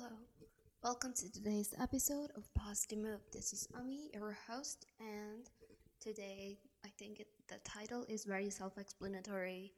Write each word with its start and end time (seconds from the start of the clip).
Hello, 0.00 0.14
welcome 0.84 1.12
to 1.12 1.32
today's 1.32 1.74
episode 1.82 2.30
of 2.36 2.54
Pause 2.54 2.86
to 2.90 2.96
Move. 2.96 3.20
This 3.32 3.52
is 3.52 3.66
Ami, 3.76 4.10
your 4.14 4.38
host, 4.48 4.86
and 5.00 5.50
today 5.98 6.56
I 6.84 6.88
think 6.96 7.18
it, 7.18 7.26
the 7.48 7.56
title 7.64 8.04
is 8.08 8.24
very 8.24 8.48
self 8.48 8.78
explanatory 8.78 9.72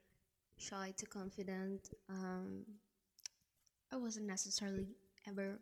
shy 0.59 0.93
to 0.99 1.07
confident. 1.07 1.95
Um, 2.11 2.67
I 3.91 3.97
wasn't 3.97 4.27
necessarily 4.27 4.89
ever 5.27 5.59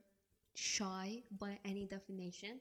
shy 0.57 1.23
by 1.39 1.61
any 1.65 1.87
definition, 1.87 2.59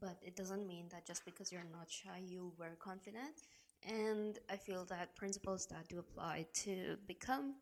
but 0.00 0.16
it 0.22 0.36
doesn't 0.36 0.68
mean 0.68 0.86
that 0.92 1.04
just 1.04 1.24
because 1.24 1.50
you're 1.50 1.66
not 1.72 1.90
shy, 1.90 2.22
you 2.24 2.52
were 2.60 2.76
confident. 2.78 3.42
And 3.82 4.38
I 4.48 4.56
feel 4.56 4.84
that 4.84 5.16
principles 5.16 5.66
that 5.66 5.88
do 5.88 5.98
apply 5.98 6.46
to 6.62 6.96
become 7.08 7.54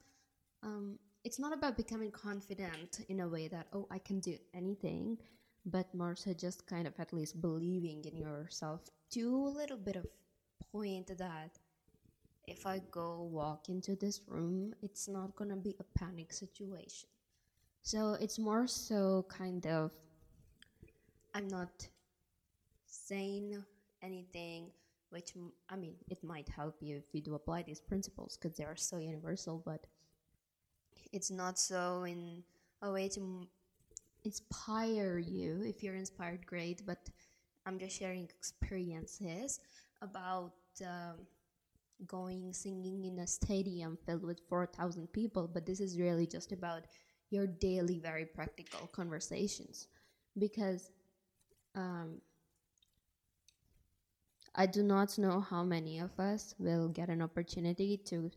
um, 0.62 0.98
it's 1.25 1.39
not 1.39 1.52
about 1.52 1.77
becoming 1.77 2.11
confident 2.11 3.00
in 3.09 3.20
a 3.20 3.29
way 3.29 3.48
that 3.48 3.66
oh 3.72 3.86
i 3.91 3.98
can 3.98 4.21
do 4.21 4.36
anything 4.54 5.17
but 5.67 5.93
more 5.94 6.17
so 6.17 6.32
just 6.32 6.67
kind 6.67 6.86
of 6.86 6.94
at 6.99 7.13
least 7.13 7.40
believing 7.40 8.04
in 8.04 8.17
yourself 8.17 8.80
to 9.11 9.35
a 9.46 9.57
little 9.57 9.77
bit 9.77 9.96
of 9.96 10.07
point 10.72 11.07
that 11.18 11.58
if 12.49 12.66
i 12.66 12.80
go 12.90 13.29
walk 13.30 13.68
into 13.68 13.94
this 13.96 14.21
room 14.27 14.75
it's 14.82 15.08
not 15.08 15.35
gonna 15.36 15.57
be 15.57 15.77
a 15.79 15.99
panic 15.99 16.32
situation. 16.32 17.08
So 17.85 18.14
it's 18.21 18.39
more 18.39 18.66
so 18.66 19.27
kind 19.29 19.66
of 19.66 19.91
i'm 21.35 21.49
not 21.49 21.89
saying 22.86 23.63
anything 24.02 24.71
which 25.11 25.32
i 25.68 25.77
mean 25.77 25.94
it 26.08 26.22
might 26.22 26.49
help 26.49 26.77
you 26.80 26.96
if 26.96 27.04
you 27.13 27.21
do 27.21 27.35
apply 27.35 27.63
these 27.63 27.80
principles 27.80 28.36
because 28.36 28.57
they 28.57 28.64
are 28.64 28.77
so 28.77 28.99
universal 28.99 29.63
but 29.64 29.86
it's 31.12 31.30
not 31.30 31.58
so 31.58 32.05
in 32.05 32.42
a 32.83 32.91
way 32.91 33.08
to 33.08 33.47
inspire 34.25 35.19
you 35.19 35.62
if 35.64 35.83
you're 35.83 35.94
inspired 35.94 36.44
great 36.47 36.82
but 36.86 37.08
i'm 37.66 37.78
just 37.78 37.98
sharing 37.98 38.24
experiences 38.24 39.60
about 40.00 40.52
um, 40.84 41.16
going 42.06 42.52
singing 42.52 43.05
in 43.05 43.18
a 43.20 43.27
stadium 43.27 43.96
filled 44.06 44.24
with 44.24 44.40
4000 44.48 45.12
people 45.12 45.48
but 45.52 45.66
this 45.66 45.80
is 45.80 45.98
really 45.98 46.27
just 46.27 46.52
about 46.52 46.84
your 47.33 47.46
daily 47.46 47.98
very 47.98 48.27
practical 48.27 48.86
conversations. 48.88 49.88
Because 50.38 50.90
um, 51.74 52.20
i 54.55 54.66
do 54.66 54.83
not 54.83 55.16
know 55.18 55.40
how 55.40 55.64
many 55.64 55.98
of 55.98 56.18
us 56.20 56.55
will 56.58 56.88
get 56.88 57.08
an 57.08 57.22
opportunity 57.22 57.96
to 57.96 58.30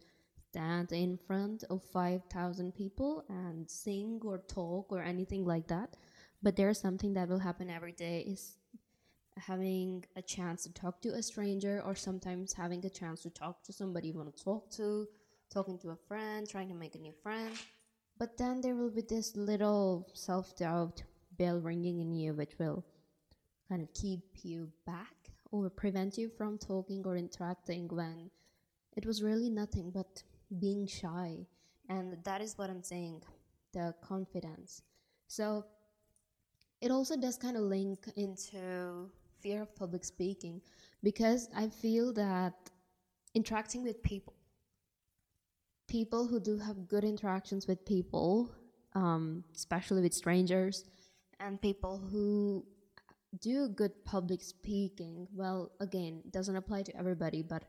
stand 0.56 0.94
in 0.94 1.18
front 1.18 1.66
of 1.70 1.84
5,000 1.84 2.74
people 2.74 3.26
and 3.28 3.70
sing 3.70 4.22
or 4.24 4.38
talk 4.38 4.86
or 4.90 5.02
anything 5.02 5.44
like 5.44 5.68
that. 5.68 5.98
But 6.42 6.56
there's 6.56 6.80
something 6.80 7.14
that 7.16 7.28
will 7.28 7.40
happen 7.40 7.70
every 7.70 7.92
day 7.92 8.22
is 8.26 8.56
having 9.36 10.06
a 10.16 10.22
chance 10.22 10.64
to 10.64 10.74
talk 10.74 11.02
to 11.02 11.10
a 11.10 11.22
stranger 11.22 11.82
or 11.86 11.94
sometimes 11.94 12.54
having 12.54 12.86
a 12.86 12.90
chance 12.90 13.22
to 13.24 13.30
talk 13.30 13.64
to 13.64 13.74
somebody 13.74 14.08
you 14.08 14.14
want 14.14 14.34
to 14.34 14.44
talk 14.44 14.72
to, 14.72 15.06
talking 15.54 15.78
to 15.80 15.90
a 15.90 15.98
friend, 16.08 16.48
trying 16.48 16.70
to 16.70 16.74
make 16.74 16.96
a 16.96 17.00
new 17.00 17.14
friend. 17.22 17.54
But 18.18 18.38
then 18.38 18.62
there 18.62 18.76
will 18.76 18.92
be 18.92 19.02
this 19.02 19.36
little 19.36 20.08
self 20.14 20.56
doubt 20.56 21.04
bell 21.38 21.60
ringing 21.60 22.00
in 22.00 22.14
you, 22.14 22.34
which 22.34 22.58
will 22.58 22.86
kind 23.68 23.82
of 23.82 23.94
keep 23.94 24.24
you 24.44 24.70
back 24.86 25.18
or 25.52 25.70
prevent 25.70 26.18
you 26.18 26.30
from 26.30 26.58
talking 26.58 27.04
or 27.06 27.18
interacting 27.18 27.90
when 27.90 28.32
it 28.96 29.06
was 29.06 29.22
really 29.22 29.50
nothing 29.50 29.92
but 29.92 30.24
being 30.60 30.88
shy. 30.88 31.46
And 31.90 32.18
that 32.24 32.42
is 32.42 32.58
what 32.58 32.70
I'm 32.70 32.84
saying 32.84 33.24
the 33.74 33.94
confidence. 34.02 34.82
So 35.28 35.66
it 36.82 36.92
also 36.92 37.18
does 37.18 37.38
kind 37.38 37.58
of 37.58 37.64
link 37.64 38.08
into 38.16 39.10
fear 39.40 39.62
of 39.62 39.76
public 39.76 40.04
speaking 40.04 40.62
because 41.04 41.50
I 41.56 41.68
feel 41.68 42.14
that 42.14 42.54
interacting 43.34 43.84
with 43.84 44.02
people, 44.02 44.34
people 45.88 46.26
who 46.26 46.40
do 46.40 46.58
have 46.58 46.88
good 46.88 47.04
interactions 47.04 47.68
with 47.68 47.86
people, 47.86 48.50
um, 48.94 49.44
especially 49.56 50.02
with 50.02 50.14
strangers, 50.14 50.86
and 51.40 51.62
people 51.62 51.98
who 51.98 52.66
do 53.42 53.68
good 53.68 53.92
public 54.06 54.42
speaking, 54.42 55.28
well, 55.34 55.72
again, 55.80 56.22
doesn't 56.32 56.56
apply 56.56 56.84
to 56.84 56.98
everybody, 56.98 57.44
but 57.44 57.64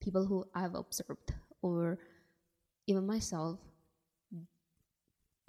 people 0.00 0.24
who 0.24 0.46
I've 0.54 0.74
observed 0.74 1.34
or 1.66 1.98
even 2.86 3.06
myself, 3.06 3.58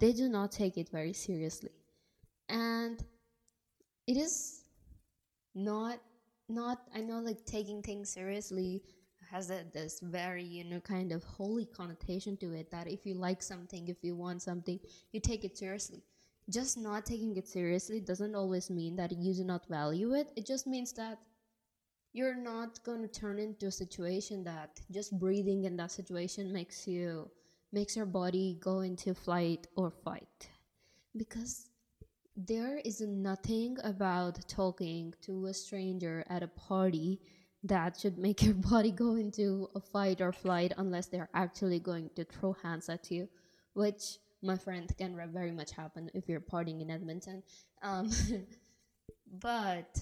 they 0.00 0.12
do 0.12 0.28
not 0.28 0.52
take 0.52 0.76
it 0.76 0.88
very 0.90 1.12
seriously. 1.12 1.70
And 2.48 3.02
it 4.06 4.16
is 4.16 4.62
not 5.54 5.98
not 6.48 6.78
I 6.94 7.00
know 7.00 7.18
like 7.20 7.44
taking 7.44 7.82
things 7.82 8.10
seriously 8.10 8.82
has 9.30 9.50
a, 9.50 9.64
this 9.72 10.00
very 10.00 10.42
you 10.42 10.64
know 10.64 10.80
kind 10.80 11.12
of 11.12 11.22
holy 11.24 11.66
connotation 11.66 12.36
to 12.38 12.52
it 12.52 12.70
that 12.70 12.88
if 12.88 13.04
you 13.04 13.14
like 13.14 13.42
something 13.42 13.86
if 13.88 13.98
you 14.02 14.16
want 14.16 14.40
something 14.40 14.78
you 15.12 15.20
take 15.20 15.44
it 15.44 15.58
seriously 15.58 16.02
just 16.48 16.78
not 16.78 17.04
taking 17.04 17.36
it 17.36 17.46
seriously 17.46 18.00
doesn't 18.00 18.34
always 18.34 18.70
mean 18.70 18.96
that 18.96 19.12
you 19.12 19.34
do 19.34 19.44
not 19.44 19.66
value 19.68 20.14
it 20.14 20.32
it 20.36 20.46
just 20.46 20.66
means 20.66 20.92
that 20.92 21.18
you're 22.12 22.36
not 22.36 22.82
going 22.84 23.02
to 23.02 23.08
turn 23.08 23.38
into 23.38 23.66
a 23.66 23.72
situation 23.72 24.44
that 24.44 24.80
just 24.90 25.18
breathing 25.18 25.64
in 25.64 25.76
that 25.76 25.92
situation 25.92 26.52
makes 26.52 26.86
you 26.86 27.30
makes 27.72 27.94
your 27.96 28.06
body 28.06 28.58
go 28.60 28.80
into 28.80 29.14
flight 29.14 29.66
or 29.76 29.90
fight. 29.90 30.48
Because 31.16 31.68
there 32.34 32.78
is 32.78 33.00
nothing 33.00 33.76
about 33.84 34.48
talking 34.48 35.12
to 35.22 35.46
a 35.46 35.54
stranger 35.54 36.24
at 36.30 36.42
a 36.42 36.48
party 36.48 37.20
that 37.64 37.98
should 37.98 38.16
make 38.16 38.42
your 38.42 38.54
body 38.72 38.90
go 38.90 39.16
into 39.16 39.68
a 39.74 39.80
fight 39.80 40.20
or 40.20 40.32
flight 40.32 40.72
unless 40.78 41.06
they're 41.06 41.28
actually 41.34 41.80
going 41.80 42.08
to 42.16 42.24
throw 42.24 42.54
hands 42.62 42.88
at 42.88 43.10
you 43.10 43.28
which 43.78 44.18
my 44.42 44.56
friend 44.56 44.92
can 44.98 45.16
very 45.32 45.52
much 45.52 45.70
happen 45.70 46.10
if 46.14 46.28
you're 46.28 46.40
partying 46.40 46.80
in 46.80 46.90
edmonton. 46.90 47.42
Um, 47.82 48.10
but 49.40 49.98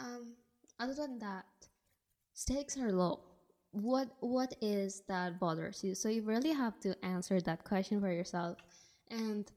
um, 0.00 0.34
other 0.78 0.94
than 0.94 1.18
that, 1.18 1.46
stakes 2.32 2.76
are 2.78 2.92
low. 2.92 3.20
What 3.72 4.08
what 4.20 4.54
is 4.60 5.02
that 5.08 5.38
bothers 5.38 5.84
you? 5.84 5.94
So 5.94 6.08
you 6.08 6.22
really 6.22 6.52
have 6.52 6.80
to 6.80 6.96
answer 7.04 7.40
that 7.42 7.64
question 7.64 8.00
for 8.00 8.10
yourself. 8.10 8.56
And 9.10 9.50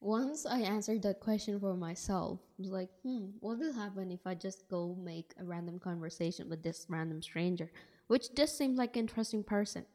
once 0.00 0.44
I 0.46 0.60
answered 0.60 1.02
that 1.02 1.20
question 1.20 1.58
for 1.58 1.74
myself, 1.74 2.40
I 2.42 2.62
was 2.62 2.70
like, 2.70 2.90
hmm, 3.02 3.30
what 3.40 3.58
will 3.58 3.72
happen 3.72 4.12
if 4.12 4.26
I 4.26 4.34
just 4.34 4.68
go 4.68 4.94
make 5.02 5.32
a 5.40 5.44
random 5.44 5.78
conversation 5.78 6.48
with 6.48 6.62
this 6.62 6.86
random 6.88 7.22
stranger, 7.22 7.70
which 8.08 8.34
just 8.34 8.58
seemed 8.58 8.76
like 8.76 8.96
an 8.96 9.00
interesting 9.00 9.42
person? 9.42 9.86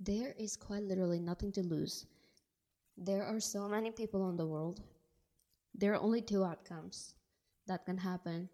There 0.00 0.34
is 0.38 0.56
quite 0.56 0.82
literally 0.82 1.20
nothing 1.20 1.52
to 1.52 1.62
lose. 1.62 2.06
There 2.96 3.24
are 3.24 3.38
so 3.38 3.68
many 3.68 3.90
people 3.90 4.30
in 4.30 4.36
the 4.36 4.46
world. 4.46 4.80
There 5.74 5.92
are 5.92 6.00
only 6.00 6.22
two 6.22 6.42
outcomes 6.42 7.14
that 7.66 7.84
can 7.84 7.98
happen 7.98 8.48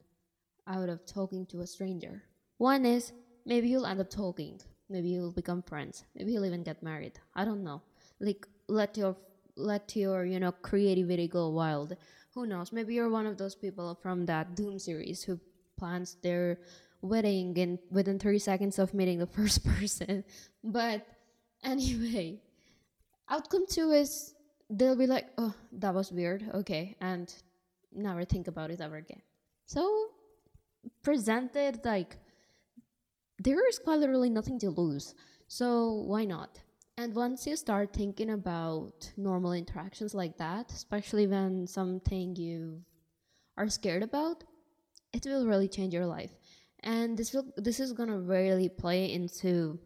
out 0.66 0.88
of 0.88 1.04
talking 1.06 1.47
to 1.47 1.60
a 1.60 1.66
stranger. 1.66 2.22
One 2.58 2.84
is 2.84 3.12
maybe 3.44 3.69
you'll 3.69 3.86
end 3.86 4.00
up 4.00 4.10
talking, 4.10 4.60
maybe 4.88 5.08
you'll 5.08 5.32
become 5.32 5.62
friends, 5.62 6.04
maybe 6.14 6.32
you'll 6.32 6.47
even 6.47 6.62
get 6.62 6.82
married. 6.82 7.19
I 7.34 7.44
don't 7.44 7.64
know. 7.64 7.82
Like 8.20 8.47
let 8.69 8.97
your 8.97 9.16
let 9.56 9.94
your 9.94 10.25
you 10.25 10.41
know 10.41 10.52
creativity 10.52 11.28
go 11.28 11.48
wild. 11.50 11.97
Who 12.34 12.47
knows? 12.47 12.72
Maybe 12.72 12.94
you're 12.94 13.10
one 13.10 13.26
of 13.26 13.36
those 13.38 13.54
people 13.54 13.98
from 14.02 14.26
that 14.26 14.56
Doom 14.56 14.78
series 14.78 15.22
who 15.22 15.38
plans 15.76 16.16
their 16.22 16.58
wedding 17.02 17.56
in 17.56 17.78
within 17.91 18.19
30 18.19 18.38
seconds 18.38 18.78
of 18.78 18.94
meeting 18.94 19.19
the 19.19 19.26
first 19.38 19.64
person. 19.64 20.25
But 20.62 21.06
anyway, 21.62 22.41
outcome 23.28 23.66
two 23.69 23.91
is 23.92 24.34
they'll 24.70 24.96
be 24.96 25.06
like, 25.06 25.26
oh, 25.38 25.55
that 25.72 25.94
was 25.94 26.10
weird. 26.10 26.44
Okay, 26.55 26.96
and 27.00 27.32
never 27.93 28.25
think 28.25 28.49
about 28.49 28.70
it 28.70 28.81
ever 28.81 28.96
again. 28.96 29.22
So 29.67 30.10
presented 31.05 31.85
like 31.85 32.17
there 33.39 33.69
is 33.69 33.79
quite 33.79 34.01
literally 34.01 34.31
nothing 34.31 34.59
to 34.61 34.71
lose. 34.71 35.15
So 35.47 35.93
why 36.06 36.25
not? 36.25 36.61
And 36.97 37.15
once 37.15 37.47
you 37.47 37.56
start 37.56 37.93
thinking 37.93 38.31
about 38.31 39.12
normal 39.17 39.53
interactions 39.53 40.15
like 40.15 40.39
that, 40.39 40.73
especially 40.73 41.27
when 41.27 41.67
something 41.67 42.37
you 42.37 42.83
are 43.56 43.69
scared 43.69 44.03
about, 44.03 44.45
it 45.12 45.25
will 45.27 45.47
really 45.47 45.69
change 45.69 45.93
your 45.93 46.06
life. 46.06 46.31
And 46.81 47.17
this 47.17 47.33
will 47.33 47.47
this 47.56 47.81
is 47.81 47.93
gonna 47.93 48.19
really 48.19 48.69
play 48.69 49.12
into 49.12 49.79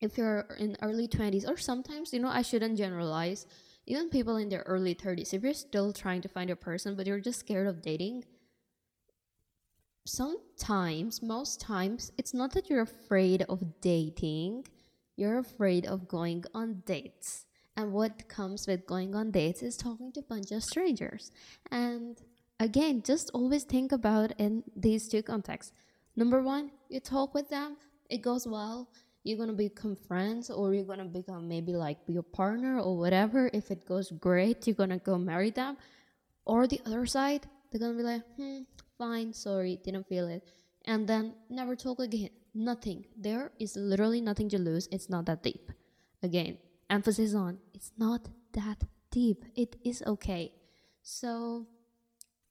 if 0.00 0.18
you're 0.18 0.46
in 0.58 0.76
early 0.82 1.08
20s 1.08 1.48
or 1.48 1.56
sometimes 1.56 2.12
you 2.12 2.20
know 2.20 2.28
I 2.28 2.42
shouldn't 2.42 2.76
generalize 2.76 3.46
even 3.86 4.10
people 4.10 4.36
in 4.36 4.50
their 4.50 4.62
early 4.66 4.94
30s 4.94 5.32
if 5.32 5.42
you're 5.42 5.54
still 5.54 5.92
trying 5.92 6.20
to 6.20 6.28
find 6.28 6.50
a 6.50 6.56
person 6.56 6.96
but 6.96 7.06
you're 7.06 7.20
just 7.20 7.40
scared 7.40 7.66
of 7.66 7.80
dating 7.80 8.24
sometimes, 10.06 11.22
most 11.22 11.60
times, 11.60 12.12
it's 12.16 12.32
not 12.32 12.52
that 12.52 12.70
you're 12.70 12.82
afraid 12.82 13.42
of 13.48 13.80
dating, 13.80 14.64
you're 15.16 15.38
afraid 15.38 15.86
of 15.86 16.08
going 16.08 16.44
on 16.54 16.82
dates. 16.86 17.46
And 17.76 17.92
what 17.92 18.28
comes 18.28 18.66
with 18.66 18.86
going 18.86 19.14
on 19.14 19.30
dates 19.30 19.62
is 19.62 19.76
talking 19.76 20.10
to 20.12 20.20
a 20.20 20.22
bunch 20.22 20.50
of 20.50 20.64
strangers. 20.64 21.30
And 21.70 22.18
again, 22.58 23.02
just 23.04 23.30
always 23.34 23.64
think 23.64 23.92
about 23.92 24.32
in 24.38 24.62
these 24.74 25.08
two 25.08 25.22
contexts. 25.22 25.72
Number 26.14 26.40
one, 26.42 26.70
you 26.88 27.00
talk 27.00 27.34
with 27.34 27.50
them, 27.50 27.76
it 28.08 28.22
goes 28.22 28.46
well, 28.46 28.88
you're 29.24 29.36
gonna 29.36 29.52
become 29.52 29.96
friends 29.96 30.50
or 30.50 30.72
you're 30.72 30.84
gonna 30.84 31.04
become 31.04 31.48
maybe 31.48 31.72
like 31.72 31.98
your 32.06 32.22
partner 32.22 32.80
or 32.80 32.96
whatever. 32.96 33.50
If 33.52 33.70
it 33.70 33.84
goes 33.84 34.10
great, 34.12 34.66
you're 34.66 34.76
gonna 34.76 34.98
go 34.98 35.18
marry 35.18 35.50
them. 35.50 35.76
Or 36.44 36.66
the 36.68 36.80
other 36.86 37.04
side, 37.06 37.46
they're 37.70 37.80
gonna 37.80 37.98
be 37.98 38.04
like, 38.04 38.22
hmm, 38.36 38.60
fine, 38.98 39.32
sorry, 39.32 39.78
didn't 39.82 40.08
feel 40.08 40.28
it. 40.28 40.42
And 40.84 41.06
then 41.08 41.34
never 41.48 41.76
talk 41.76 42.00
again. 42.00 42.30
Nothing. 42.54 43.04
There 43.16 43.52
is 43.58 43.76
literally 43.76 44.20
nothing 44.20 44.48
to 44.50 44.58
lose. 44.58 44.88
It's 44.90 45.10
not 45.10 45.26
that 45.26 45.42
deep. 45.42 45.70
Again, 46.22 46.58
emphasis 46.88 47.34
on 47.34 47.58
it's 47.74 47.92
not 47.98 48.28
that 48.54 48.84
deep. 49.10 49.44
It 49.54 49.76
is 49.84 50.02
okay. 50.06 50.52
So 51.02 51.66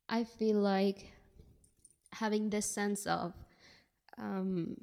I 0.08 0.24
feel 0.24 0.58
like 0.58 1.12
having 2.12 2.50
this 2.50 2.66
sense 2.66 3.06
of 3.06 3.34
um, 4.18 4.78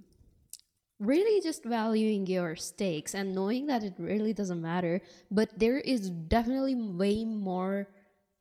really 0.99 1.41
just 1.41 1.65
valuing 1.65 2.27
your 2.27 2.55
stakes 2.57 3.15
and 3.15 3.35
knowing 3.35 3.67
that 3.67 3.83
it 3.83 3.95
really 3.99 4.33
doesn't 4.33 4.61
matter, 4.61 5.01
but 5.31 5.59
there 5.59 5.79
is 5.79 6.11
definitely 6.11 6.75
way 6.75 7.25
more 7.25 7.89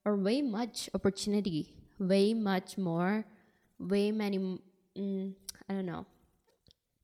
or 0.05 0.15
way 0.15 0.41
much 0.41 0.89
opportunity, 0.93 1.75
way 2.01 2.33
much 2.33 2.77
more, 2.77 3.25
way 3.79 4.11
many, 4.11 4.39
mm, 4.97 5.33
I 5.69 5.73
don't 5.73 5.85
know. 5.85 6.05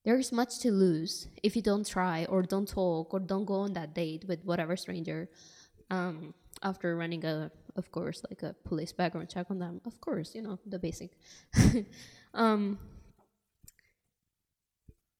There's 0.03 0.31
much 0.31 0.59
to 0.59 0.71
lose 0.71 1.27
if 1.44 1.55
you 1.55 1.61
don't 1.61 1.85
try 1.85 2.25
or 2.25 2.41
don't 2.41 2.67
talk 2.67 3.13
or 3.13 3.19
don't 3.19 3.45
go 3.45 3.55
on 3.55 3.73
that 3.73 3.94
date 3.94 4.25
with 4.27 4.44
whatever 4.44 4.75
stranger. 4.75 5.29
Um, 5.89 6.33
after 6.63 6.95
running 6.95 7.23
a, 7.23 7.51
of 7.75 7.91
course, 7.91 8.23
like 8.29 8.41
a 8.41 8.55
police 8.65 8.91
background 8.91 9.29
check 9.29 9.47
on 9.49 9.59
them, 9.59 9.81
of 9.85 10.01
course, 10.01 10.33
you 10.33 10.41
know 10.41 10.59
the 10.65 10.79
basic. 10.79 11.11
um, 12.33 12.79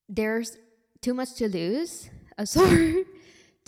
there's 0.08 0.56
too 1.00 1.14
much 1.14 1.34
to 1.34 1.48
lose. 1.48 2.10
Uh, 2.36 2.44
sorry, 2.56 3.04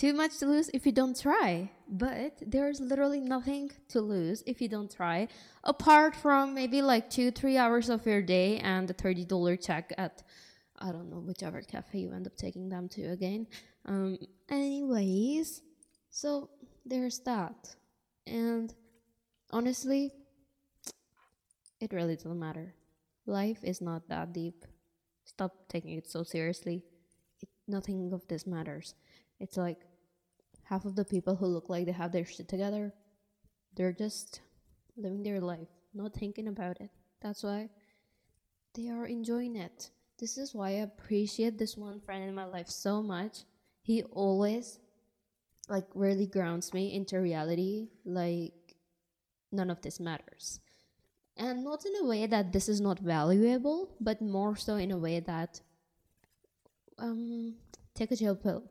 too 0.00 0.14
much 0.14 0.38
to 0.38 0.46
lose 0.46 0.70
if 0.72 0.86
you 0.86 0.92
don't 0.92 1.18
try. 1.20 1.70
But 1.86 2.32
there's 2.54 2.80
literally 2.80 3.20
nothing 3.20 3.70
to 3.88 4.00
lose 4.00 4.42
if 4.46 4.56
you 4.62 4.68
don't 4.68 4.90
try, 5.00 5.28
apart 5.64 6.16
from 6.16 6.54
maybe 6.54 6.80
like 6.80 7.10
two, 7.10 7.30
three 7.30 7.58
hours 7.62 7.88
of 7.90 8.06
your 8.06 8.22
day 8.22 8.58
and 8.58 8.88
a 8.90 8.94
thirty 8.94 9.24
dollar 9.24 9.56
check 9.56 9.92
at, 9.98 10.22
I 10.78 10.92
don't 10.92 11.10
know, 11.10 11.20
whichever 11.20 11.60
cafe 11.60 11.98
you 11.98 12.12
end 12.12 12.26
up 12.26 12.36
taking 12.36 12.68
them 12.68 12.88
to 12.94 13.02
again. 13.16 13.46
Um, 13.84 14.18
anyways, 14.48 15.62
so 16.10 16.50
there's 16.86 17.18
that, 17.20 17.76
and 18.26 18.72
honestly, 19.50 20.12
it 21.80 21.92
really 21.92 22.16
doesn't 22.16 22.38
matter. 22.38 22.74
Life 23.26 23.60
is 23.62 23.80
not 23.80 24.08
that 24.08 24.32
deep 24.32 24.64
stop 25.24 25.52
taking 25.68 25.92
it 25.98 26.08
so 26.08 26.22
seriously. 26.22 26.82
It, 27.42 27.48
nothing 27.68 28.12
of 28.12 28.26
this 28.28 28.46
matters. 28.46 28.94
It's 29.38 29.56
like 29.56 29.78
half 30.70 30.84
of 30.84 30.96
the 30.96 31.04
people 31.04 31.36
who 31.36 31.46
look 31.46 31.68
like 31.68 31.84
they 31.84 31.92
have 31.92 32.12
their 32.12 32.24
shit 32.24 32.48
together, 32.48 32.94
they're 33.74 33.92
just 33.92 34.40
living 34.96 35.22
their 35.22 35.40
life, 35.40 35.68
not 35.92 36.14
thinking 36.14 36.48
about 36.48 36.80
it. 36.80 36.90
That's 37.20 37.42
why 37.42 37.68
they 38.74 38.88
are 38.88 39.06
enjoying 39.06 39.56
it. 39.56 39.90
This 40.18 40.38
is 40.38 40.54
why 40.54 40.68
I 40.68 40.86
appreciate 40.90 41.58
this 41.58 41.76
one 41.76 42.00
friend 42.00 42.22
in 42.24 42.34
my 42.34 42.44
life 42.44 42.68
so 42.68 43.02
much. 43.02 43.38
He 43.82 44.04
always 44.04 44.78
like 45.68 45.86
really 45.94 46.26
grounds 46.26 46.72
me 46.72 46.94
into 46.94 47.18
reality 47.18 47.88
like 48.04 48.76
none 49.52 49.70
of 49.70 49.82
this 49.82 50.00
matters 50.00 50.60
and 51.40 51.64
not 51.64 51.84
in 51.86 51.92
a 52.00 52.06
way 52.06 52.26
that 52.26 52.52
this 52.52 52.68
is 52.68 52.80
not 52.80 52.98
valuable, 52.98 53.96
but 54.00 54.20
more 54.20 54.56
so 54.56 54.76
in 54.76 54.90
a 54.90 54.98
way 54.98 55.20
that 55.20 55.60
um, 56.98 57.54
take 57.94 58.10
a 58.10 58.16
chill 58.16 58.36
pill. 58.36 58.64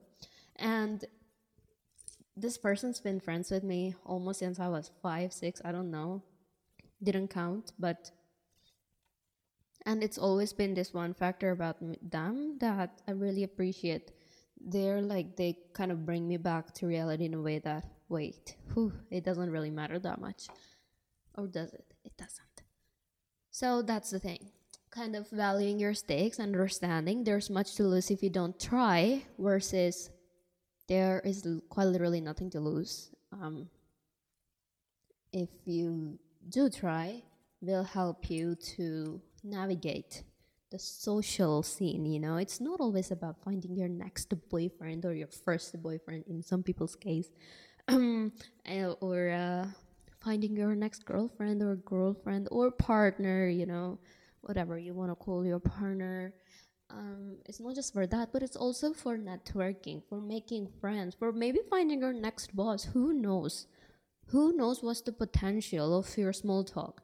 And 0.58 1.04
this 2.40 2.58
person's 2.58 3.00
been 3.00 3.20
friends 3.20 3.52
with 3.52 3.64
me 3.64 3.96
almost 4.06 4.40
since 4.40 4.60
I 4.60 4.68
was 4.68 4.92
five, 5.02 5.34
six, 5.34 5.62
I 5.64 5.72
don't 5.72 5.92
know, 5.92 6.24
didn't 7.04 7.30
count, 7.30 7.74
but 7.78 8.12
and 9.86 10.04
it's 10.04 10.18
always 10.18 10.54
been 10.54 10.74
this 10.74 10.94
one 10.94 11.14
factor 11.14 11.52
about 11.52 11.78
them 12.02 12.58
that 12.60 13.02
I 13.08 13.12
really 13.12 13.44
appreciate. 13.44 14.12
They're 14.60 15.02
like 15.02 15.38
they 15.38 15.58
kind 15.74 15.92
of 15.92 16.06
bring 16.06 16.28
me 16.28 16.38
back 16.38 16.74
to 16.76 16.88
reality 16.88 17.26
in 17.26 17.34
a 17.34 17.42
way 17.42 17.60
that 17.60 17.86
wait, 18.10 18.56
whew, 18.74 18.94
it 19.10 19.24
doesn't 19.24 19.52
really 19.52 19.70
matter 19.70 20.00
that 20.00 20.20
much, 20.20 20.48
or 21.36 21.48
does 21.48 21.74
it? 21.74 21.94
It 22.04 22.18
doesn't. 22.18 22.64
So 23.52 23.82
that's 23.82 24.10
the 24.10 24.20
thing. 24.20 24.52
Kind 24.92 25.16
of 25.16 25.30
valuing 25.30 25.80
your 25.80 25.94
stakes, 25.94 26.40
understanding 26.40 27.24
there's 27.24 27.50
much 27.50 27.76
to 27.76 27.84
lose 27.84 28.10
if 28.10 28.24
you 28.24 28.30
don't 28.30 28.60
try, 28.60 29.24
versus 29.38 30.10
there 30.90 31.22
is 31.24 31.48
quite 31.70 31.86
literally 31.86 32.20
nothing 32.20 32.50
to 32.50 32.60
lose. 32.60 33.12
Um, 33.32 33.70
if 35.32 35.50
you 35.66 36.20
do 36.50 36.70
try, 36.70 37.22
will 37.62 37.84
help 37.84 38.30
you 38.30 38.56
to 38.56 39.22
navigate 39.44 40.24
the 40.72 40.80
social 40.80 41.64
scene. 41.64 42.06
You 42.06 42.20
know, 42.20 42.38
it's 42.38 42.60
not 42.60 42.80
always 42.80 43.12
about 43.12 43.38
finding 43.44 43.76
your 43.76 43.88
next 43.88 44.34
boyfriend 44.50 45.06
or 45.06 45.14
your 45.14 45.28
first 45.28 45.82
boyfriend 45.82 46.26
in 46.28 46.42
some 46.42 46.64
people's 46.64 46.96
case, 46.96 47.30
um, 47.88 48.34
or 49.02 49.30
uh, 49.30 49.68
finding 50.24 50.56
your 50.56 50.76
next 50.76 51.06
girlfriend 51.06 51.62
or 51.62 51.76
girlfriend 51.76 52.48
or 52.52 52.72
partner, 52.72 53.48
you 53.48 53.66
know, 53.66 54.00
whatever 54.42 54.78
you 54.78 54.94
want 54.94 55.12
to 55.12 55.16
call 55.16 55.46
your 55.46 55.60
partner. 55.60 56.34
Um, 56.90 57.38
it's 57.46 57.60
not 57.60 57.76
just 57.76 57.94
for 57.94 58.08
that, 58.08 58.32
but 58.34 58.42
it's 58.42 58.56
also 58.56 58.94
for 58.94 59.18
networking, 59.18 60.02
for 60.10 60.20
making 60.20 60.68
friends, 60.82 61.16
for 61.16 61.32
maybe 61.32 61.60
finding 61.70 62.00
your 62.02 62.14
next 62.14 62.56
boss. 62.56 62.86
Who 62.86 63.14
knows? 63.14 63.68
Who 64.28 64.54
knows 64.54 64.82
what's 64.82 65.02
the 65.02 65.12
potential 65.12 65.98
of 65.98 66.18
your 66.18 66.34
small 66.34 66.64
talk? 66.64 67.02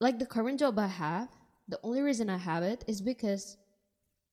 Like 0.00 0.18
the 0.18 0.26
current 0.26 0.60
job 0.60 0.78
I 0.78 0.88
have, 0.88 1.28
the 1.68 1.78
only 1.82 2.00
reason 2.00 2.28
I 2.28 2.38
have 2.38 2.62
it 2.62 2.84
is 2.86 3.00
because 3.00 3.56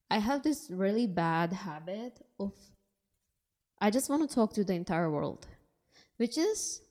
I 0.09 0.17
have 0.17 0.43
this 0.43 0.67
really 0.69 1.07
bad 1.07 1.53
habit 1.53 2.19
of 2.39 2.53
I 3.79 3.89
just 3.89 4.09
want 4.09 4.27
to 4.27 4.35
talk 4.35 4.53
to 4.53 4.63
the 4.63 4.73
entire 4.73 5.09
world, 5.09 5.47
which 6.17 6.37
is 6.37 6.81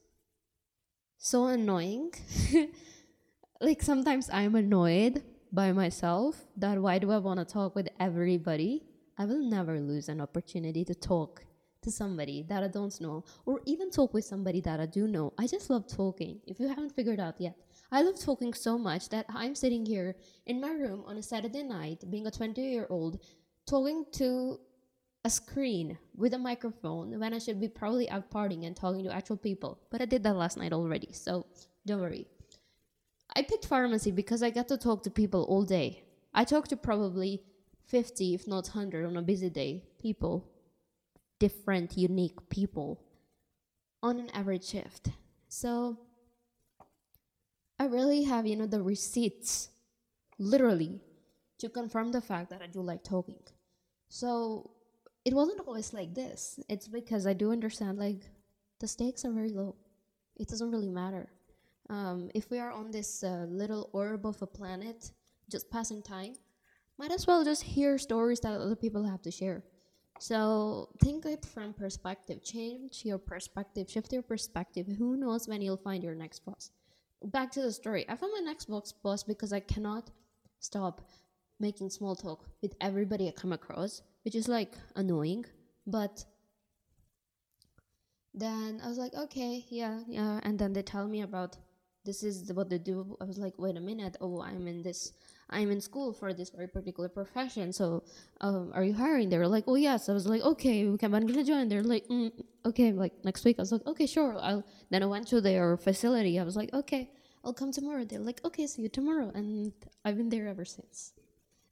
so 1.19 1.47
annoying. 1.47 2.13
like 3.61 3.83
sometimes 3.83 4.29
I'm 4.33 4.57
annoyed 4.57 5.23
by 5.53 5.73
myself 5.73 6.47
that 6.57 6.81
why 6.81 6.99
do 6.99 7.11
I 7.11 7.19
want 7.19 7.39
to 7.41 7.45
talk 7.45 7.75
with 7.75 7.89
everybody? 7.99 8.85
I 9.19 9.25
will 9.25 9.43
never 9.43 9.81
lose 9.81 10.09
an 10.09 10.21
opportunity 10.21 10.85
to 10.85 10.95
talk 10.95 11.45
to 11.83 11.91
somebody 11.91 12.45
that 12.49 12.63
I 12.63 12.69
don't 12.69 12.99
know 13.01 13.25
or 13.47 13.61
even 13.65 13.91
talk 13.91 14.13
with 14.13 14.25
somebody 14.25 14.61
that 14.63 14.81
I 14.81 14.87
do 14.87 15.07
know. 15.07 15.33
I 15.39 15.47
just 15.47 15.71
love 15.71 15.89
talking. 15.89 16.41
If 16.47 16.61
you 16.61 16.69
haven't 16.69 16.95
figured 16.95 17.21
out 17.21 17.41
yet, 17.41 17.57
I 17.91 18.03
love 18.03 18.21
talking 18.21 18.55
so 18.55 18.79
much 18.79 19.09
that 19.09 19.27
I'm 19.29 19.55
sitting 19.55 19.85
here 19.85 20.15
in 20.47 20.61
my 20.61 20.71
room 20.71 21.05
on 21.07 21.17
a 21.17 21.23
Saturday 21.23 21.63
night, 21.63 22.05
being 22.11 22.27
a 22.27 22.31
20 22.31 22.61
year 22.61 22.87
old, 22.91 23.21
talking 23.67 24.05
to 24.13 24.59
a 25.25 25.31
screen 25.31 25.99
with 26.17 26.33
a 26.35 26.39
microphone 26.39 27.19
when 27.19 27.35
I 27.35 27.39
should 27.39 27.61
be 27.61 27.69
probably 27.69 28.09
out 28.11 28.31
partying 28.31 28.67
and 28.67 28.77
talking 28.77 29.05
to 29.05 29.15
actual 29.15 29.37
people. 29.37 29.81
But 29.91 30.01
I 30.01 30.07
did 30.07 30.23
that 30.23 30.37
last 30.37 30.57
night 30.57 30.73
already, 30.73 31.13
so 31.13 31.47
don't 31.87 32.01
worry. 32.01 32.27
I 33.35 33.43
picked 33.43 33.67
pharmacy 33.67 34.11
because 34.11 34.43
I 34.43 34.51
get 34.51 34.69
to 34.69 34.77
talk 34.77 35.03
to 35.05 35.11
people 35.11 35.45
all 35.45 35.65
day. 35.65 36.05
I 36.35 36.45
talk 36.45 36.69
to 36.69 36.77
probably 36.77 37.43
50, 37.87 38.35
if 38.35 38.47
not 38.47 38.69
100 38.69 39.07
on 39.07 39.17
a 39.17 39.23
busy 39.23 39.51
day, 39.51 39.85
people, 40.01 40.49
different, 41.39 41.97
unique 41.97 42.49
people 42.49 43.03
on 44.03 44.19
an 44.19 44.31
average 44.31 44.65
shift. 44.65 45.11
So 45.49 45.99
I 47.79 47.87
really 47.87 48.25
have, 48.25 48.47
you 48.47 48.57
know, 48.57 48.67
the 48.67 48.83
receipts, 48.83 49.71
literally, 50.39 51.01
to 51.59 51.69
confirm 51.69 52.13
the 52.13 52.21
fact 52.21 52.51
that 52.51 52.63
I 52.63 52.67
do 52.67 52.81
like 52.81 53.03
talking. 53.03 53.43
So 54.09 54.71
it 55.25 55.35
wasn't 55.35 55.61
always 55.67 55.93
like 55.93 56.15
this. 56.15 56.59
It's 56.69 56.89
because 56.89 57.27
I 57.27 57.33
do 57.33 57.53
understand 57.53 57.99
like 57.99 58.23
the 58.81 58.89
stakes 58.89 59.25
are 59.25 59.33
very 59.33 59.51
low. 59.51 59.77
It 60.37 60.49
doesn't 60.49 60.71
really 60.71 60.89
matter. 60.89 61.29
Um, 61.91 62.31
if 62.35 62.51
we 62.51 62.59
are 62.59 62.71
on 62.71 62.91
this 62.91 63.23
uh, 63.23 63.47
little 63.51 63.91
orb 63.93 64.25
of 64.25 64.41
a 64.41 64.47
planet, 64.47 65.11
just 65.51 65.71
passing 65.71 66.03
time, 66.03 66.35
might 66.99 67.13
as 67.13 67.27
well 67.27 67.45
just 67.45 67.63
hear 67.63 67.99
stories 67.99 68.41
that 68.41 68.61
other 68.61 68.77
people 68.77 69.05
have 69.05 69.21
to 69.23 69.31
share. 69.31 69.63
So 70.19 70.89
think 71.03 71.27
it 71.27 71.45
from 71.45 71.75
perspective. 71.75 72.43
Change 72.43 73.03
your 73.05 73.19
perspective. 73.19 73.91
Shift 73.91 74.13
your 74.13 74.23
perspective. 74.23 74.87
Who 74.99 75.17
knows 75.17 75.49
when 75.49 75.61
you'll 75.61 75.85
find 75.89 76.03
your 76.03 76.15
next 76.15 76.45
boss? 76.47 76.71
Back 77.25 77.51
to 77.53 77.63
the 77.63 77.73
story. 77.73 78.07
I 78.09 78.17
found 78.17 78.33
my 78.35 78.45
next 78.45 78.67
boss 79.03 79.23
because 79.23 79.53
I 79.53 79.61
cannot 79.61 80.11
stop 80.61 81.03
making 81.59 81.91
small 81.91 82.15
talk 82.15 82.47
with 82.63 82.75
everybody 82.81 83.29
I 83.29 83.33
come 83.33 83.53
across 83.53 84.03
which 84.25 84.35
is 84.35 84.49
like 84.49 84.75
annoying, 84.97 85.45
but 85.87 86.25
then 88.35 88.81
I 88.83 88.89
was 88.89 88.99
like, 88.99 89.15
okay, 89.15 89.65
yeah, 89.69 90.01
yeah. 90.07 90.41
And 90.43 90.59
then 90.59 90.73
they 90.73 90.83
tell 90.83 91.09
me 91.09 91.23
about 91.23 91.57
this 92.05 92.23
is 92.23 92.53
what 92.53 92.71
they 92.71 92.79
do. 92.79 93.17
I 93.21 93.25
was 93.25 93.39
like, 93.39 93.55
wait 93.59 93.77
a 93.77 93.81
minute. 93.81 94.17
Oh, 94.21 94.41
I'm 94.43 94.67
in 94.67 94.83
this. 94.83 95.13
I'm 95.51 95.71
in 95.71 95.81
school 95.81 96.13
for 96.13 96.33
this 96.33 96.51
very 96.51 96.69
particular 96.69 97.09
profession. 97.09 97.73
So, 97.73 98.05
um, 98.41 98.71
are 98.75 98.85
you 98.85 98.95
hiring? 98.95 99.29
They 99.29 99.39
were 99.39 99.49
like, 99.49 99.65
oh 99.67 99.75
yes. 99.75 100.09
I 100.09 100.13
was 100.13 100.27
like, 100.27 100.43
okay, 100.43 100.87
okay, 100.89 101.07
I'm 101.07 101.13
gonna 101.13 101.45
join. 101.45 101.69
They're 101.69 101.83
like, 101.83 102.07
mm, 102.09 102.33
okay, 102.65 102.93
like 102.93 103.13
next 103.25 103.45
week. 103.45 103.59
I 103.59 103.63
was 103.63 103.73
like, 103.73 103.87
okay, 103.87 104.07
sure. 104.07 104.39
I'll. 104.41 104.65
Then 104.91 105.03
I 105.03 105.07
went 105.07 105.29
to 105.29 105.41
their 105.41 105.77
facility. 105.77 106.39
I 106.39 106.45
was 106.45 106.57
like, 106.57 106.73
okay, 106.73 107.11
I'll 107.45 107.55
come 107.55 107.73
tomorrow. 107.73 108.05
They're 108.05 108.21
like, 108.21 108.41
okay, 108.45 108.67
see 108.67 108.83
you 108.83 108.89
tomorrow. 108.89 109.31
And 109.35 109.73
I've 110.05 110.17
been 110.17 110.29
there 110.29 110.49
ever 110.49 110.65
since. 110.65 111.13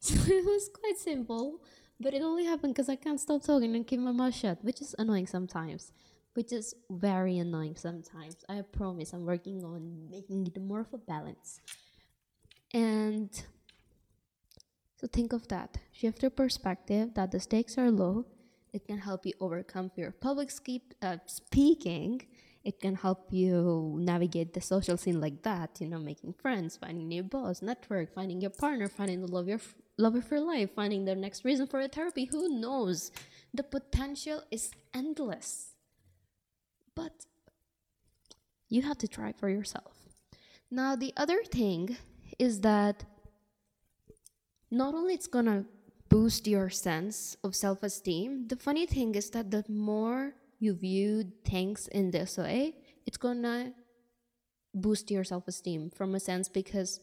So 0.00 0.14
it 0.14 0.44
was 0.44 0.70
quite 0.72 0.96
simple, 0.96 1.60
but 1.98 2.14
it 2.14 2.22
only 2.22 2.44
happened 2.44 2.72
because 2.72 2.88
I 2.88 2.94
can't 2.94 3.18
stop 3.18 3.42
talking 3.42 3.74
and 3.74 3.84
keep 3.84 3.98
my 3.98 4.12
mouth 4.12 4.32
shut, 4.32 4.62
which 4.62 4.80
is 4.80 4.94
annoying 4.96 5.26
sometimes 5.26 5.90
which 6.34 6.52
is 6.52 6.74
very 6.90 7.38
annoying 7.38 7.76
sometimes. 7.76 8.36
I 8.48 8.62
promise 8.62 9.12
I'm 9.12 9.24
working 9.24 9.64
on 9.64 10.08
making 10.10 10.46
it 10.46 10.60
more 10.60 10.80
of 10.80 10.92
a 10.92 10.98
balance. 10.98 11.60
And 12.72 13.30
so 15.00 15.06
think 15.06 15.32
of 15.32 15.48
that. 15.48 15.78
Shift 15.92 16.22
your 16.22 16.30
perspective 16.30 17.14
that 17.14 17.30
the 17.30 17.40
stakes 17.40 17.78
are 17.78 17.90
low. 17.90 18.26
It 18.72 18.86
can 18.86 18.98
help 18.98 19.24
you 19.24 19.32
overcome 19.40 19.90
fear 19.90 20.08
of 20.08 20.20
public 20.20 20.50
ski- 20.50 20.82
uh, 21.00 21.18
speaking. 21.26 22.26
It 22.64 22.80
can 22.80 22.96
help 22.96 23.32
you 23.32 23.96
navigate 23.98 24.52
the 24.52 24.60
social 24.60 24.96
scene 24.96 25.20
like 25.20 25.42
that, 25.42 25.80
you 25.80 25.88
know, 25.88 25.98
making 25.98 26.34
friends, 26.34 26.76
finding 26.76 27.08
new 27.08 27.22
boss, 27.22 27.62
network, 27.62 28.12
finding 28.12 28.40
your 28.40 28.50
partner, 28.50 28.88
finding 28.88 29.20
the 29.22 29.32
love 29.32 29.48
your 29.48 29.60
love 29.96 30.14
of 30.14 30.30
your 30.30 30.40
life, 30.40 30.70
finding 30.74 31.04
the 31.04 31.14
next 31.14 31.44
reason 31.44 31.66
for 31.66 31.80
a 31.80 31.88
therapy. 31.88 32.26
Who 32.26 32.48
knows? 32.60 33.10
The 33.54 33.62
potential 33.62 34.42
is 34.50 34.70
endless 34.92 35.74
but 36.98 37.14
you 38.74 38.80
have 38.88 38.98
to 38.98 39.08
try 39.16 39.30
for 39.40 39.48
yourself. 39.48 39.94
Now, 40.80 40.90
the 40.96 41.12
other 41.16 41.40
thing 41.58 41.96
is 42.46 42.60
that 42.70 42.96
not 44.70 44.94
only 44.98 45.14
it's 45.14 45.30
gonna 45.36 45.64
boost 46.08 46.42
your 46.54 46.68
sense 46.70 47.36
of 47.44 47.50
self-esteem, 47.54 48.48
the 48.48 48.56
funny 48.66 48.86
thing 48.94 49.14
is 49.14 49.30
that 49.30 49.50
the 49.50 49.64
more 49.68 50.34
you 50.58 50.72
view 50.74 51.10
things 51.44 51.80
in 51.98 52.10
this 52.10 52.36
way, 52.36 52.60
it's 53.06 53.20
gonna 53.26 53.72
boost 54.74 55.10
your 55.10 55.24
self-esteem 55.24 55.90
from 55.98 56.14
a 56.14 56.20
sense 56.20 56.46
because 56.60 57.00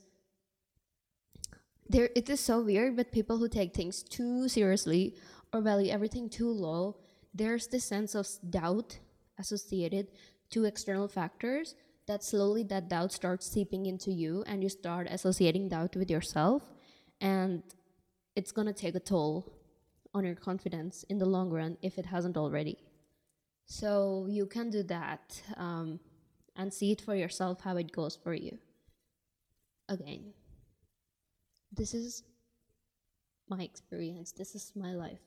there 1.93 2.09
it 2.15 2.29
is 2.29 2.39
so 2.39 2.55
weird 2.61 2.95
but 2.95 3.11
people 3.11 3.37
who 3.37 3.47
take 3.47 3.71
things 3.73 4.03
too 4.03 4.47
seriously 4.47 5.03
or 5.51 5.61
value 5.61 5.91
everything 5.91 6.29
too 6.29 6.51
low 6.67 6.95
there's 7.33 7.67
this 7.67 7.85
sense 7.85 8.15
of 8.15 8.27
doubt 8.49 8.99
associated 9.37 10.07
to 10.51 10.65
external 10.65 11.07
factors 11.07 11.75
that 12.07 12.23
slowly 12.23 12.63
that 12.63 12.89
doubt 12.89 13.11
starts 13.11 13.47
seeping 13.47 13.85
into 13.85 14.11
you 14.11 14.43
and 14.47 14.61
you 14.61 14.69
start 14.69 15.07
associating 15.09 15.69
doubt 15.69 15.95
with 15.95 16.09
yourself. 16.09 16.63
And 17.19 17.63
it's 18.35 18.51
going 18.51 18.67
to 18.67 18.73
take 18.73 18.95
a 18.95 18.99
toll 18.99 19.51
on 20.13 20.23
your 20.23 20.35
confidence 20.35 21.03
in 21.09 21.17
the 21.17 21.25
long 21.25 21.49
run 21.49 21.77
if 21.81 21.97
it 21.97 22.05
hasn't 22.05 22.37
already. 22.37 22.77
So 23.65 24.27
you 24.29 24.45
can 24.45 24.69
do 24.69 24.83
that 24.83 25.41
um, 25.57 25.99
and 26.55 26.71
see 26.71 26.91
it 26.91 27.01
for 27.01 27.15
yourself 27.15 27.61
how 27.61 27.77
it 27.77 27.91
goes 27.91 28.15
for 28.15 28.33
you. 28.33 28.59
Again 29.89 30.33
this 31.75 31.93
is 31.93 32.23
my 33.49 33.61
experience. 33.61 34.31
This 34.31 34.55
is 34.55 34.71
my 34.75 34.93
life 34.93 35.19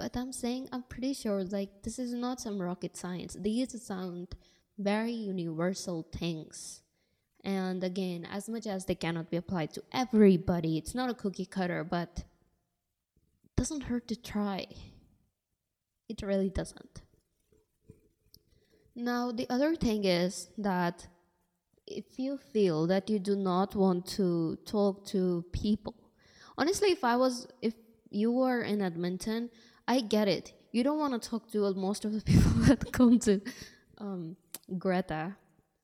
but 0.00 0.16
I'm 0.16 0.32
saying 0.32 0.66
I'm 0.72 0.82
pretty 0.84 1.12
sure 1.12 1.44
like 1.44 1.82
this 1.82 1.98
is 1.98 2.14
not 2.14 2.40
some 2.40 2.58
rocket 2.58 2.96
science. 2.96 3.36
These 3.38 3.82
sound 3.82 4.28
very 4.78 5.12
universal 5.12 6.06
things. 6.10 6.80
And 7.44 7.84
again, 7.84 8.26
as 8.30 8.48
much 8.48 8.66
as 8.66 8.86
they 8.86 8.94
cannot 8.94 9.30
be 9.30 9.36
applied 9.36 9.74
to 9.74 9.82
everybody, 9.92 10.78
it's 10.78 10.94
not 10.94 11.10
a 11.10 11.14
cookie 11.14 11.44
cutter, 11.44 11.84
but 11.84 12.24
it 13.44 13.56
doesn't 13.56 13.82
hurt 13.82 14.08
to 14.08 14.16
try. 14.16 14.66
It 16.08 16.22
really 16.22 16.48
doesn't. 16.48 17.02
Now, 18.96 19.32
the 19.32 19.46
other 19.50 19.76
thing 19.76 20.04
is 20.04 20.48
that 20.56 21.08
if 21.86 22.18
you 22.18 22.38
feel 22.38 22.86
that 22.86 23.10
you 23.10 23.18
do 23.18 23.36
not 23.36 23.74
want 23.74 24.06
to 24.18 24.56
talk 24.64 25.04
to 25.08 25.44
people, 25.52 25.94
honestly, 26.56 26.90
if 26.90 27.04
I 27.04 27.16
was, 27.16 27.46
if 27.60 27.74
you 28.10 28.32
were 28.32 28.62
in 28.62 28.80
Edmonton, 28.80 29.50
I 29.86 30.00
get 30.00 30.28
it. 30.28 30.52
You 30.72 30.84
don't 30.84 30.98
want 30.98 31.20
to 31.20 31.28
talk 31.28 31.50
to 31.52 31.74
most 31.74 32.04
of 32.04 32.12
the 32.12 32.20
people 32.32 32.52
that 32.66 32.92
come 32.92 33.18
to 33.20 33.40
um, 33.98 34.36
Greta. 34.78 35.36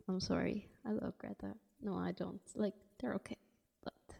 I'm 0.08 0.20
sorry. 0.20 0.68
I 0.84 0.92
love 0.92 1.18
Greta. 1.18 1.54
No, 1.82 1.96
I 1.96 2.12
don't. 2.12 2.40
Like, 2.54 2.74
they're 3.00 3.14
okay. 3.14 3.36
But, 3.82 4.16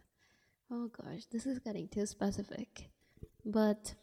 oh 0.71 0.89
gosh, 0.89 1.25
this 1.31 1.45
is 1.45 1.59
getting 1.59 1.87
too 1.87 2.05
specific. 2.05 2.89
But 3.45 3.93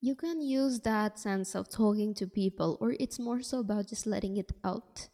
you 0.00 0.14
can 0.14 0.42
use 0.42 0.80
that 0.80 1.18
sense 1.18 1.54
of 1.54 1.70
talking 1.70 2.12
to 2.14 2.26
people, 2.26 2.76
or 2.80 2.94
it's 3.00 3.18
more 3.18 3.40
so 3.40 3.60
about 3.60 3.88
just 3.88 4.06
letting 4.06 4.36
it 4.36 4.52
out 4.62 5.08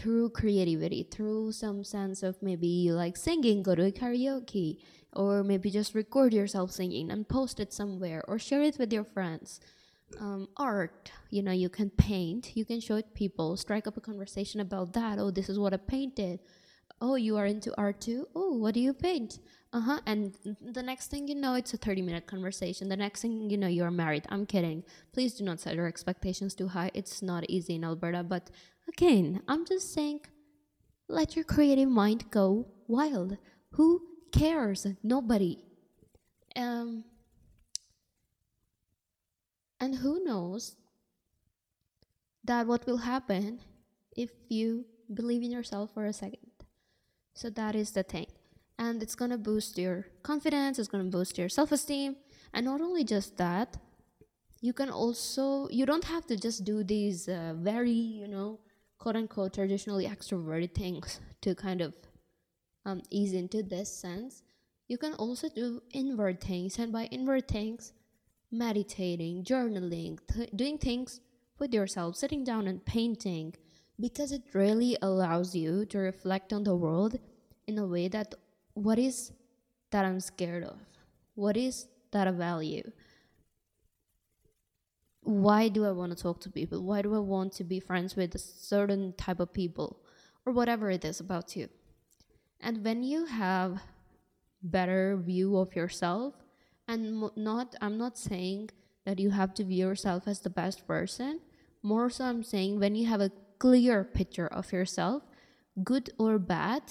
through 0.00 0.30
creativity, 0.30 1.02
through 1.02 1.52
some 1.52 1.84
sense 1.84 2.22
of 2.22 2.42
maybe 2.42 2.66
you 2.66 2.94
like 2.94 3.18
singing, 3.18 3.62
go 3.62 3.74
to 3.74 3.84
a 3.84 3.92
karaoke, 3.92 4.78
or 5.12 5.44
maybe 5.44 5.70
just 5.70 5.94
record 5.94 6.32
yourself 6.32 6.70
singing 6.70 7.10
and 7.10 7.28
post 7.28 7.60
it 7.60 7.70
somewhere 7.70 8.24
or 8.26 8.38
share 8.38 8.62
it 8.62 8.78
with 8.78 8.92
your 8.92 9.04
friends. 9.04 9.60
Um, 10.18 10.48
art 10.56 11.12
you 11.30 11.40
know 11.40 11.52
you 11.52 11.68
can 11.68 11.88
paint 11.88 12.56
you 12.56 12.64
can 12.64 12.80
show 12.80 12.96
it 12.96 13.14
people 13.14 13.56
strike 13.56 13.86
up 13.86 13.96
a 13.96 14.00
conversation 14.00 14.58
about 14.60 14.92
that 14.94 15.20
oh 15.20 15.30
this 15.30 15.48
is 15.48 15.56
what 15.56 15.72
i 15.72 15.76
painted 15.76 16.40
oh 17.00 17.14
you 17.14 17.36
are 17.36 17.46
into 17.46 17.72
art 17.78 18.00
too? 18.00 18.28
Oh 18.34 18.56
what 18.56 18.74
do 18.74 18.80
you 18.80 18.92
paint? 18.92 19.38
Uh-huh 19.72 20.00
and 20.06 20.34
the 20.60 20.82
next 20.82 21.08
thing 21.08 21.28
you 21.28 21.34
know 21.34 21.54
it's 21.54 21.72
a 21.74 21.76
30 21.76 22.02
minute 22.02 22.26
conversation. 22.26 22.88
The 22.88 22.96
next 22.96 23.22
thing 23.22 23.50
you 23.50 23.56
know 23.56 23.68
you're 23.68 23.90
married. 23.90 24.26
I'm 24.28 24.46
kidding. 24.46 24.84
Please 25.12 25.34
do 25.34 25.44
not 25.44 25.60
set 25.60 25.74
your 25.74 25.86
expectations 25.86 26.54
too 26.54 26.68
high. 26.68 26.90
It's 26.94 27.22
not 27.22 27.44
easy 27.48 27.76
in 27.76 27.84
alberta 27.84 28.22
but 28.22 28.50
again 28.88 29.40
i'm 29.46 29.64
just 29.64 29.94
saying 29.94 30.20
let 31.10 31.34
your 31.34 31.44
creative 31.44 31.88
mind 31.88 32.30
go 32.30 32.68
wild. 32.86 33.36
Who 33.72 34.02
cares? 34.32 34.86
Nobody. 35.02 35.58
Um, 36.54 37.04
and 39.80 39.96
who 39.96 40.22
knows 40.24 40.76
that 42.44 42.66
what 42.66 42.86
will 42.86 42.98
happen 42.98 43.60
if 44.16 44.30
you 44.48 44.84
believe 45.12 45.42
in 45.42 45.50
yourself 45.50 45.92
for 45.94 46.06
a 46.06 46.12
second. 46.12 46.49
So 47.34 47.50
that 47.50 47.74
is 47.74 47.92
the 47.92 48.02
thing. 48.02 48.26
And 48.78 49.02
it's 49.02 49.14
to 49.14 49.38
boost 49.38 49.78
your 49.78 50.06
confidence, 50.22 50.78
it's 50.78 50.88
to 50.88 51.02
boost 51.04 51.38
your 51.38 51.48
self 51.48 51.72
esteem. 51.72 52.16
And 52.52 52.66
not 52.66 52.80
only 52.80 53.04
just 53.04 53.36
that, 53.36 53.76
you 54.60 54.72
can 54.72 54.90
also, 54.90 55.68
you 55.70 55.86
don't 55.86 56.04
have 56.04 56.26
to 56.26 56.36
just 56.36 56.64
do 56.64 56.82
these 56.82 57.28
uh, 57.28 57.54
very, 57.56 57.90
you 57.90 58.26
know, 58.26 58.58
quote 58.98 59.16
unquote 59.16 59.54
traditionally 59.54 60.06
extroverted 60.06 60.74
things 60.74 61.20
to 61.40 61.54
kind 61.54 61.80
of 61.80 61.94
um, 62.84 63.02
ease 63.10 63.32
into 63.32 63.62
this 63.62 63.92
sense, 63.92 64.42
you 64.88 64.98
can 64.98 65.14
also 65.14 65.48
do 65.48 65.82
inward 65.92 66.40
things. 66.40 66.78
And 66.78 66.92
by 66.92 67.04
inward 67.04 67.48
things, 67.48 67.92
meditating, 68.50 69.44
journaling, 69.44 70.18
th- 70.32 70.50
doing 70.54 70.78
things 70.78 71.20
with 71.58 71.72
yourself, 71.72 72.16
sitting 72.16 72.44
down 72.44 72.66
and 72.66 72.84
painting, 72.84 73.54
because 74.00 74.32
it 74.32 74.42
really 74.54 74.96
allows 75.02 75.54
you 75.54 75.84
to 75.86 75.98
reflect 75.98 76.52
on 76.52 76.64
the 76.64 76.74
world 76.74 77.18
in 77.66 77.78
a 77.78 77.86
way 77.86 78.08
that 78.08 78.34
what 78.74 78.98
is 78.98 79.32
that 79.90 80.04
I'm 80.04 80.20
scared 80.20 80.64
of? 80.64 80.78
What 81.34 81.56
is 81.56 81.86
that 82.12 82.26
I 82.26 82.30
value? 82.30 82.90
Why 85.22 85.68
do 85.68 85.84
I 85.84 85.92
want 85.92 86.16
to 86.16 86.22
talk 86.22 86.40
to 86.40 86.50
people? 86.50 86.82
Why 86.82 87.02
do 87.02 87.14
I 87.14 87.18
want 87.18 87.52
to 87.54 87.64
be 87.64 87.80
friends 87.80 88.16
with 88.16 88.34
a 88.34 88.38
certain 88.38 89.12
type 89.14 89.40
of 89.40 89.52
people? 89.52 89.98
Or 90.46 90.52
whatever 90.52 90.90
it 90.90 91.04
is 91.04 91.20
about 91.20 91.54
you. 91.54 91.68
And 92.60 92.84
when 92.84 93.02
you 93.02 93.26
have 93.26 93.82
better 94.62 95.16
view 95.16 95.58
of 95.58 95.74
yourself 95.74 96.34
and 96.88 97.30
not 97.36 97.74
I'm 97.80 97.96
not 97.96 98.18
saying 98.18 98.70
that 99.04 99.18
you 99.18 99.30
have 99.30 99.54
to 99.54 99.64
view 99.64 99.86
yourself 99.88 100.26
as 100.26 100.40
the 100.40 100.50
best 100.50 100.86
person, 100.86 101.40
more 101.82 102.10
so 102.10 102.24
I'm 102.24 102.42
saying 102.42 102.80
when 102.80 102.94
you 102.94 103.06
have 103.06 103.20
a 103.20 103.30
clear 103.60 104.02
picture 104.02 104.48
of 104.48 104.72
yourself, 104.72 105.22
good 105.84 106.10
or 106.18 106.40
bad, 106.40 106.82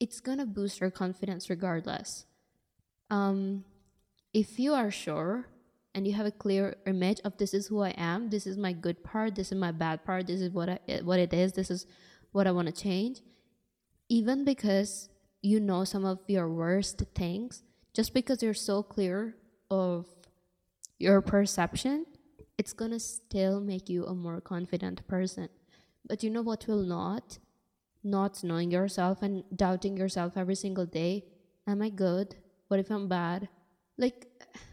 it's 0.00 0.20
to 0.20 0.46
boost 0.46 0.80
your 0.80 0.90
confidence 0.90 1.48
regardless. 1.48 2.26
Um 3.10 3.64
if 4.32 4.58
you 4.58 4.74
are 4.74 4.90
sure 4.90 5.46
and 5.94 6.06
you 6.06 6.14
have 6.14 6.26
a 6.26 6.30
clear 6.30 6.76
image 6.86 7.20
of 7.24 7.36
this 7.36 7.52
is 7.52 7.66
who 7.66 7.82
I 7.82 7.90
am, 7.96 8.30
this 8.30 8.46
is 8.46 8.56
my 8.56 8.72
good 8.72 9.02
part, 9.02 9.34
this 9.34 9.50
is 9.52 9.58
my 9.58 9.72
bad 9.72 10.04
part, 10.04 10.26
this 10.26 10.40
is 10.40 10.50
what 10.50 10.68
I, 10.68 10.78
what 11.02 11.18
it 11.18 11.32
is, 11.32 11.52
this 11.52 11.70
is 11.70 11.86
what 12.32 12.46
I 12.46 12.52
want 12.52 12.68
to 12.68 12.72
change, 12.72 13.20
even 14.08 14.44
because 14.44 15.08
you 15.42 15.58
know 15.58 15.84
some 15.84 16.04
of 16.04 16.20
your 16.28 16.48
worst 16.48 17.02
things, 17.14 17.64
just 17.92 18.14
because 18.14 18.42
you're 18.42 18.54
so 18.54 18.82
clear 18.82 19.34
of 19.70 20.06
your 20.98 21.20
perception, 21.20 22.06
it's 22.56 22.72
gonna 22.72 23.00
still 23.00 23.60
make 23.60 23.88
you 23.88 24.06
a 24.06 24.14
more 24.14 24.40
confident 24.40 25.06
person. 25.08 25.48
But 26.06 26.22
you 26.22 26.30
know 26.30 26.42
what 26.42 26.66
will 26.66 26.82
not? 26.82 27.38
Not 28.02 28.42
knowing 28.42 28.70
yourself 28.70 29.22
and 29.22 29.44
doubting 29.54 29.96
yourself 29.96 30.36
every 30.36 30.54
single 30.54 30.86
day. 30.86 31.24
Am 31.66 31.82
I 31.82 31.90
good? 31.90 32.36
What 32.68 32.80
if 32.80 32.90
I'm 32.90 33.08
bad? 33.08 33.48
Like, 33.98 34.26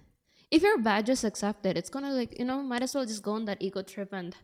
if 0.51 0.61
you're 0.61 0.77
bad, 0.79 1.05
just 1.05 1.23
accept 1.23 1.65
it. 1.65 1.77
It's 1.77 1.89
gonna, 1.89 2.11
like, 2.11 2.39
you 2.39 2.45
know, 2.45 2.61
might 2.61 2.83
as 2.83 2.95
well 2.95 3.05
just 3.05 3.23
go 3.23 3.33
on 3.33 3.45
that 3.45 3.61
ego 3.61 3.81
trip 3.81 4.13
and 4.13 4.35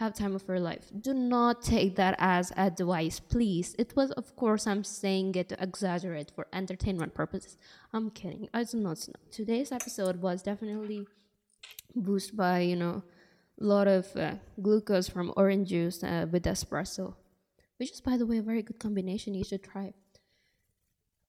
have 0.00 0.14
time 0.14 0.34
of 0.34 0.44
your 0.48 0.58
life. 0.58 0.90
Do 0.98 1.12
not 1.12 1.62
take 1.62 1.96
that 1.96 2.14
as 2.18 2.52
advice, 2.56 3.20
please. 3.20 3.76
It 3.78 3.94
was, 3.94 4.10
of 4.12 4.34
course, 4.34 4.66
I'm 4.66 4.82
saying 4.82 5.34
it 5.34 5.50
to 5.50 5.62
exaggerate 5.62 6.30
for 6.30 6.46
entertainment 6.54 7.12
purposes. 7.12 7.58
I'm 7.92 8.10
kidding. 8.10 8.48
I 8.54 8.64
do 8.64 8.78
not 8.78 9.06
know. 9.08 9.14
Today's 9.30 9.72
episode 9.72 10.22
was 10.22 10.42
definitely 10.42 11.06
boosted 11.94 12.36
by, 12.36 12.60
you 12.60 12.76
know, 12.76 13.02
lot 13.64 13.88
of 13.88 14.14
uh, 14.16 14.34
glucose 14.60 15.08
from 15.08 15.32
orange 15.36 15.68
juice 15.68 16.02
uh, 16.02 16.26
with 16.30 16.44
espresso, 16.44 17.14
which 17.78 17.90
is, 17.90 18.00
by 18.00 18.16
the 18.16 18.26
way, 18.26 18.38
a 18.38 18.42
very 18.42 18.62
good 18.62 18.78
combination. 18.78 19.34
You 19.34 19.44
should 19.44 19.62
try. 19.62 19.92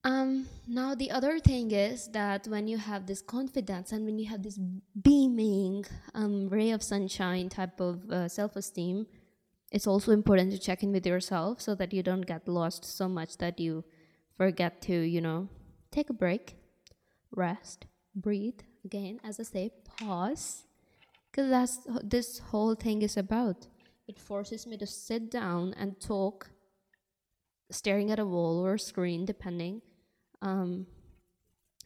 Um, 0.04 0.48
now 0.68 0.96
the 0.96 1.12
other 1.12 1.40
thing 1.40 1.72
is 1.72 2.08
that 2.08 2.48
when 2.48 2.68
you 2.68 2.80
have 2.80 3.06
this 3.06 3.22
confidence 3.22 3.92
and 3.92 4.04
when 4.04 4.18
you 4.18 4.28
have 4.30 4.42
this 4.42 4.60
beaming 5.00 5.86
um, 6.16 6.50
ray 6.50 6.72
of 6.72 6.82
sunshine 6.82 7.50
type 7.50 7.80
of 7.80 8.10
uh, 8.10 8.28
self-esteem, 8.28 9.06
it's 9.72 9.86
also 9.86 10.12
important 10.12 10.52
to 10.52 10.58
check 10.58 10.82
in 10.82 10.92
with 10.92 11.06
yourself 11.06 11.62
so 11.62 11.76
that 11.76 11.94
you 11.94 12.02
don't 12.02 12.26
get 12.26 12.48
lost 12.48 12.84
so 12.84 13.08
much 13.08 13.38
that 13.38 13.60
you 13.60 13.84
forget 14.38 14.82
to, 14.82 14.94
you 14.94 15.22
know, 15.22 15.50
take 15.92 16.10
a 16.10 16.14
break, 16.14 16.56
rest, 17.30 17.86
breathe. 18.16 18.60
Again, 18.84 19.20
as 19.24 19.40
I 19.40 19.44
say, 19.44 19.72
pause, 20.00 20.64
because 21.32 21.50
that's 21.50 21.80
this 22.04 22.40
whole 22.40 22.76
thing 22.76 23.02
is 23.02 23.18
about. 23.18 23.68
It 24.08 24.20
forces 24.20 24.68
me 24.68 24.78
to 24.78 24.86
sit 24.86 25.32
down 25.32 25.74
and 25.78 26.00
talk, 26.00 26.50
staring 27.70 28.12
at 28.12 28.20
a 28.20 28.26
wall 28.26 28.60
or 28.66 28.74
a 28.74 28.80
screen, 28.80 29.26
depending 29.26 29.82
um, 30.42 30.88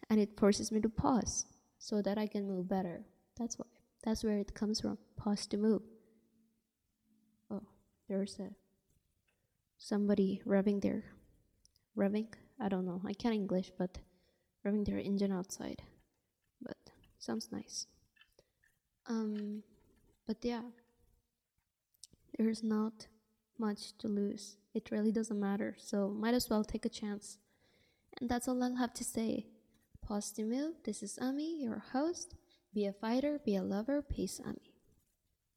and 0.08 0.20
it 0.20 0.38
forces 0.38 0.72
me 0.72 0.80
to 0.80 0.88
pause 0.88 1.46
so 1.78 2.02
that 2.02 2.18
I 2.18 2.26
can 2.26 2.46
move 2.46 2.68
better. 2.68 3.04
That's 3.38 3.58
why. 3.58 3.66
That's 4.02 4.24
where 4.24 4.38
it 4.38 4.54
comes 4.54 4.80
from. 4.80 4.98
Pause 5.16 5.46
to 5.48 5.56
move. 5.56 5.82
Oh, 7.50 7.62
there's 8.08 8.38
a 8.38 8.50
somebody 9.78 10.40
revving 10.46 10.80
their 10.80 11.04
revving. 11.96 12.28
I 12.60 12.68
don't 12.68 12.86
know. 12.86 13.02
I 13.06 13.12
can't 13.12 13.34
English, 13.34 13.72
but 13.76 13.98
revving 14.64 14.86
their 14.86 14.98
engine 14.98 15.32
outside. 15.32 15.82
But 16.62 16.76
sounds 17.18 17.50
nice. 17.52 17.86
Um, 19.08 19.62
but 20.26 20.38
yeah, 20.42 20.62
there's 22.38 22.62
not 22.62 23.06
much 23.58 23.96
to 23.98 24.08
lose. 24.08 24.56
It 24.74 24.90
really 24.90 25.12
doesn't 25.12 25.38
matter. 25.38 25.74
So 25.78 26.08
might 26.08 26.34
as 26.34 26.50
well 26.50 26.64
take 26.64 26.84
a 26.84 26.90
chance. 26.90 27.38
And 28.20 28.28
that's 28.28 28.48
all 28.48 28.62
I'll 28.62 28.76
have 28.76 28.94
to 28.94 29.04
say. 29.04 29.46
Pause 30.02 30.32
to 30.32 30.44
Move, 30.44 30.74
this 30.84 31.02
is 31.02 31.18
Ami, 31.20 31.62
your 31.62 31.82
host. 31.92 32.34
Be 32.72 32.86
a 32.86 32.92
fighter, 32.92 33.40
be 33.44 33.56
a 33.56 33.62
lover, 33.62 34.02
peace, 34.02 34.40
Ami. 34.44 34.75